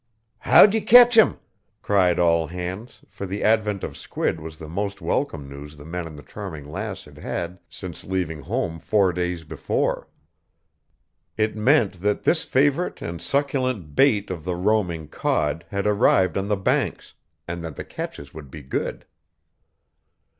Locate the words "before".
9.43-10.07